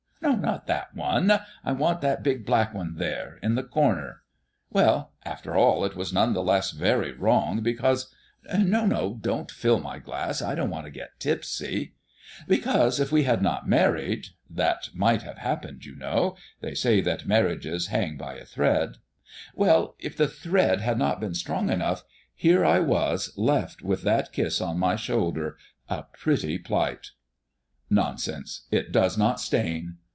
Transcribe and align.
Not 0.23 0.67
that 0.67 0.95
one; 0.95 1.31
I 1.65 1.71
want 1.71 2.01
that 2.01 2.21
big 2.21 2.45
black 2.45 2.73
one 2.75 2.95
there, 2.97 3.39
in 3.41 3.55
the 3.55 3.63
corner. 3.63 4.21
Well, 4.71 5.13
after 5.25 5.55
all, 5.55 5.83
it 5.83 5.95
was 5.95 6.13
none 6.13 6.33
the 6.33 6.43
less 6.43 6.71
very 6.71 7.11
wrong, 7.11 7.61
because 7.61 8.13
no, 8.59 8.85
no, 8.85 9.17
don't 9.19 9.49
fill 9.51 9.79
my 9.79 9.97
glass; 9.97 10.41
I 10.41 10.53
don't 10.53 10.69
want 10.69 10.85
to 10.85 10.91
get 10.91 11.19
tipsy 11.19 11.95
because 12.47 12.99
if 12.99 13.11
we 13.11 13.23
had 13.23 13.41
not 13.41 13.67
married 13.67 14.27
(that 14.49 14.89
might 14.93 15.23
have 15.23 15.39
happened, 15.39 15.85
you 15.85 15.95
know; 15.95 16.35
they 16.61 16.75
say 16.75 17.01
that 17.01 17.27
marriages 17.27 17.87
hang 17.87 18.15
by 18.15 18.35
a 18.35 18.45
thread), 18.45 18.97
well, 19.55 19.95
if 19.97 20.15
the 20.15 20.27
thread 20.27 20.81
had 20.81 20.99
not 20.99 21.19
been 21.19 21.33
strong 21.33 21.69
enough, 21.71 22.03
here 22.35 22.63
I 22.63 22.79
was 22.79 23.33
left 23.37 23.81
with 23.81 24.03
that 24.03 24.31
kiss 24.31 24.61
on 24.61 24.77
my 24.77 24.95
shoulder, 24.95 25.57
a 25.89 26.03
pretty 26.03 26.59
plight!" 26.59 27.11
"Nonsense! 27.89 28.67
It 28.71 28.91
does 28.91 29.17
not 29.17 29.39
stain." 29.39 29.97